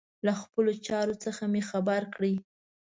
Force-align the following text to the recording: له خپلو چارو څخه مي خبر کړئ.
له 0.25 0.33
خپلو 0.41 0.71
چارو 0.87 1.15
څخه 1.23 1.43
مي 1.53 1.61
خبر 1.69 2.01
کړئ. 2.15 2.33